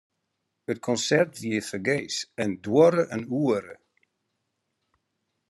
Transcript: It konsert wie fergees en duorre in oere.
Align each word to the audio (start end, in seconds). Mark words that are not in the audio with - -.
It 0.71 0.79
konsert 0.87 1.31
wie 1.43 1.59
fergees 1.69 2.17
en 2.43 2.51
duorre 2.63 3.03
in 3.15 3.23
oere. 3.43 3.75